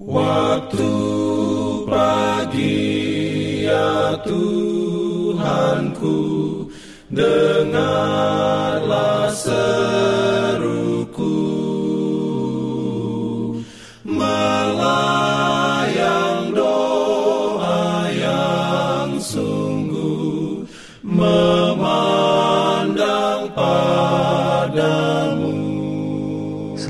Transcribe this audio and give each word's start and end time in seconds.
Waktu 0.00 0.88
pagi 1.84 3.68
ya 3.68 4.16
Tuhanku 4.24 6.16
Dengarlah 7.12 8.59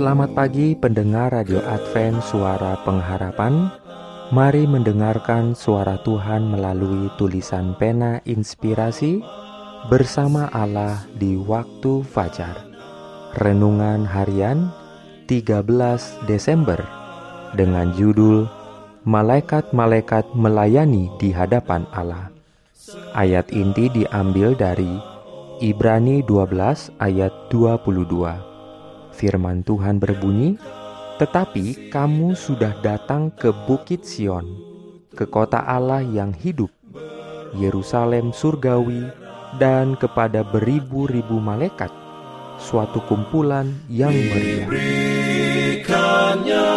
Selamat 0.01 0.33
pagi 0.33 0.73
pendengar 0.73 1.29
Radio 1.29 1.61
Advent 1.61 2.25
Suara 2.25 2.73
Pengharapan. 2.89 3.69
Mari 4.33 4.65
mendengarkan 4.65 5.53
suara 5.53 6.01
Tuhan 6.01 6.49
melalui 6.49 7.13
tulisan 7.21 7.77
pena 7.77 8.17
inspirasi 8.25 9.21
Bersama 9.93 10.49
Allah 10.57 11.05
di 11.21 11.37
waktu 11.37 12.01
fajar. 12.01 12.65
Renungan 13.45 14.09
harian 14.09 14.73
13 15.29 15.69
Desember 16.25 16.81
Dengan 17.53 17.93
judul 17.93 18.49
Malaikat-malaikat 19.05 20.33
melayani 20.33 21.13
di 21.21 21.29
hadapan 21.29 21.85
Allah. 21.93 22.33
Ayat 23.13 23.53
inti 23.53 23.93
diambil 23.93 24.57
dari 24.57 24.97
Ibrani 25.61 26.25
12 26.25 26.89
ayat 27.05 27.53
22 27.53 28.50
Firman 29.21 29.61
Tuhan 29.69 30.01
berbunyi, 30.01 30.57
"Tetapi 31.21 31.93
kamu 31.93 32.33
sudah 32.33 32.73
datang 32.81 33.29
ke 33.29 33.53
Bukit 33.69 34.09
Sion, 34.09 34.49
ke 35.13 35.29
kota 35.29 35.61
Allah 35.61 36.01
yang 36.01 36.33
hidup, 36.33 36.73
Yerusalem 37.53 38.33
surgawi, 38.33 39.13
dan 39.61 39.93
kepada 40.01 40.41
beribu-ribu 40.41 41.37
malaikat, 41.37 41.93
suatu 42.57 43.05
kumpulan 43.05 43.69
yang 43.93 44.17
meriah." 44.17 44.73
Berikannya 44.73 46.73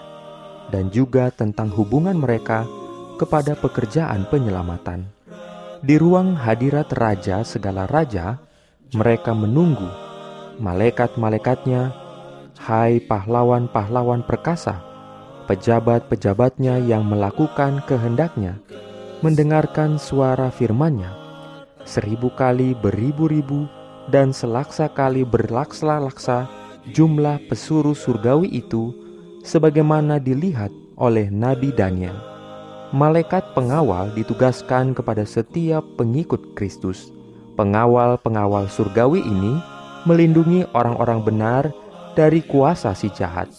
dan 0.72 0.92
juga 0.92 1.31
tentang 1.31 1.72
hubungan 1.72 2.16
mereka 2.20 2.68
kepada 3.16 3.56
pekerjaan 3.56 4.28
penyelamatan. 4.28 5.08
Di 5.80 5.95
ruang 5.95 6.36
hadirat 6.36 6.92
Raja 6.92 7.44
segala 7.48 7.88
raja, 7.88 8.40
mereka 8.92 9.31
menunggu 9.36 9.88
malaikat-malaikatnya, 10.58 11.94
hai 12.66 13.00
pahlawan-pahlawan 13.03 14.25
perkasa, 14.25 14.81
pejabat-pejabatnya 15.48 16.84
yang 16.84 17.08
melakukan 17.08 17.80
kehendaknya, 17.88 18.59
mendengarkan 19.23 19.95
suara 19.95 20.52
firmannya, 20.52 21.09
seribu 21.88 22.28
kali 22.36 22.76
beribu-ribu 22.76 23.66
dan 24.12 24.36
selaksa 24.36 24.92
kali 24.92 25.23
berlaksa-laksa 25.23 26.45
jumlah 26.92 27.40
pesuruh 27.48 27.95
surgawi 27.95 28.52
itu 28.52 28.92
sebagaimana 29.48 30.19
dilihat 30.19 30.69
oleh 31.00 31.31
Nabi 31.31 31.72
Daniel. 31.72 32.16
Malaikat 32.96 33.52
pengawal 33.52 34.16
ditugaskan 34.16 34.96
kepada 34.96 35.28
setiap 35.28 35.84
pengikut 36.00 36.56
Kristus. 36.56 37.12
Pengawal-pengawal 37.59 38.72
surgawi 38.72 39.19
ini 39.19 39.59
melindungi 40.08 40.64
orang-orang 40.72 41.19
benar 41.19 41.64
dari 42.16 42.40
kuasa 42.46 42.96
si 42.96 43.12
jahat. 43.12 43.52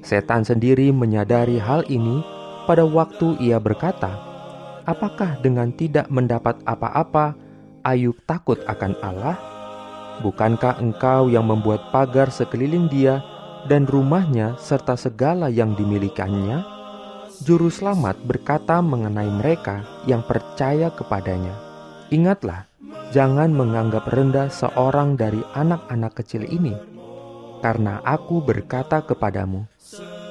Setan 0.00 0.48
sendiri 0.48 0.88
menyadari 0.90 1.60
hal 1.60 1.84
ini 1.92 2.24
pada 2.64 2.84
waktu 2.88 3.36
ia 3.36 3.60
berkata, 3.60 4.16
"Apakah 4.88 5.36
dengan 5.44 5.72
tidak 5.76 6.08
mendapat 6.08 6.56
apa-apa, 6.64 7.36
Ayub 7.84 8.16
takut 8.28 8.60
akan 8.68 8.96
Allah? 9.00 9.36
Bukankah 10.20 10.80
engkau 10.80 11.32
yang 11.32 11.48
membuat 11.48 11.88
pagar 11.92 12.28
sekeliling 12.28 12.88
dia 12.92 13.24
dan 13.68 13.84
rumahnya 13.88 14.56
serta 14.60 14.96
segala 14.96 15.52
yang 15.52 15.76
dimilikannya?" 15.76 16.64
Juru 17.40 17.72
selamat 17.72 18.20
berkata 18.28 18.84
mengenai 18.84 19.32
mereka 19.32 19.80
yang 20.04 20.20
percaya 20.20 20.92
kepadanya, 20.92 21.56
"Ingatlah, 22.12 22.68
jangan 23.16 23.48
menganggap 23.48 24.04
rendah 24.12 24.52
seorang 24.52 25.16
dari 25.16 25.40
anak-anak 25.56 26.20
kecil 26.20 26.44
ini, 26.44 26.76
karena 27.60 28.00
aku 28.02 28.40
berkata 28.40 29.04
kepadamu, 29.04 29.68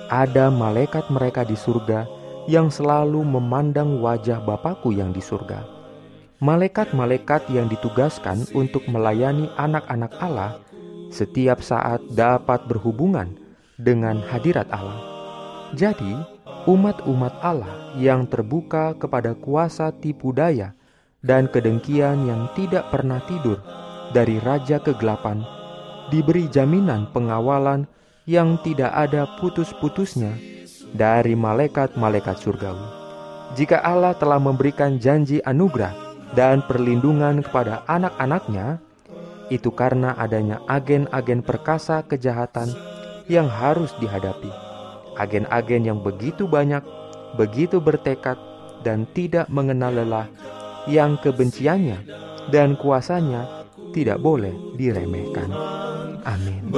ada 0.09 0.49
malaikat 0.49 1.07
mereka 1.13 1.45
di 1.45 1.53
surga 1.53 2.09
yang 2.49 2.73
selalu 2.73 3.21
memandang 3.21 4.01
wajah 4.01 4.41
Bapakku 4.41 4.89
yang 4.89 5.13
di 5.13 5.21
surga. 5.21 5.61
Malaikat-malaikat 6.41 7.51
yang 7.51 7.69
ditugaskan 7.69 8.47
untuk 8.57 8.81
melayani 8.89 9.51
anak-anak 9.59 10.15
Allah 10.17 10.57
setiap 11.13 11.61
saat 11.61 12.01
dapat 12.15 12.65
berhubungan 12.65 13.37
dengan 13.77 14.23
hadirat 14.23 14.65
Allah. 14.71 14.97
Jadi, 15.75 16.15
umat-umat 16.65 17.37
Allah 17.45 17.93
yang 17.99 18.25
terbuka 18.25 18.97
kepada 18.97 19.35
kuasa 19.37 19.93
tipu 19.93 20.33
daya 20.33 20.73
dan 21.21 21.51
kedengkian 21.51 22.25
yang 22.25 22.47
tidak 22.55 22.87
pernah 22.89 23.19
tidur 23.27 23.59
dari 24.15 24.39
raja 24.41 24.79
kegelapan 24.79 25.43
diberi 26.09 26.49
jaminan 26.49 27.09
pengawalan 27.13 27.85
yang 28.29 28.61
tidak 28.61 28.93
ada 28.93 29.25
putus-putusnya 29.41 30.33
dari 30.93 31.33
malaikat-malaikat 31.33 32.37
surgawi. 32.37 32.85
Jika 33.57 33.81
Allah 33.81 34.13
telah 34.13 34.37
memberikan 34.37 35.01
janji 35.01 35.41
anugerah 35.41 35.93
dan 36.37 36.61
perlindungan 36.69 37.41
kepada 37.41 37.81
anak-anaknya, 37.89 38.77
itu 39.49 39.73
karena 39.73 40.13
adanya 40.13 40.61
agen-agen 40.69 41.41
perkasa 41.41 42.05
kejahatan 42.05 42.69
yang 43.25 43.49
harus 43.49 43.89
dihadapi. 43.97 44.53
Agen-agen 45.17 45.89
yang 45.89 45.99
begitu 46.05 46.45
banyak, 46.45 46.85
begitu 47.33 47.81
bertekad, 47.81 48.37
dan 48.85 49.09
tidak 49.17 49.49
mengenal 49.49 49.91
lelah, 49.91 50.29
yang 50.85 51.17
kebenciannya 51.19 52.05
dan 52.53 52.77
kuasanya 52.79 53.58
tidak 53.91 54.21
boleh 54.21 54.53
diremehkan. 54.77 55.49
Amin. 56.25 56.69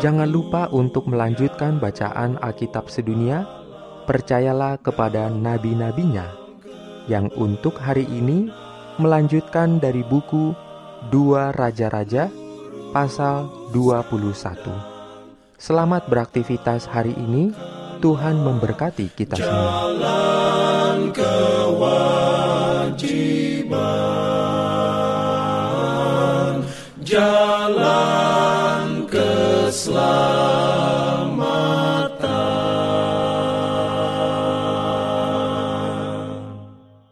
Jangan 0.00 0.32
lupa 0.32 0.64
untuk 0.72 1.12
melanjutkan 1.12 1.76
bacaan 1.76 2.40
Alkitab 2.40 2.88
sedunia 2.88 3.59
percayalah 4.10 4.74
kepada 4.82 5.30
nabi-nabinya 5.30 6.26
yang 7.06 7.30
untuk 7.38 7.78
hari 7.78 8.02
ini 8.10 8.50
melanjutkan 8.98 9.78
dari 9.78 10.02
buku 10.02 10.50
Dua 11.14 11.54
Raja-Raja 11.54 12.26
pasal 12.90 13.46
21. 13.70 14.66
Selamat 15.54 16.10
beraktivitas 16.10 16.90
hari 16.90 17.14
ini. 17.14 17.54
Tuhan 18.02 18.42
memberkati 18.42 19.14
kita 19.14 19.38
semua. 19.38 19.94
Jalan 19.94 21.14
kewajiban. 21.14 21.80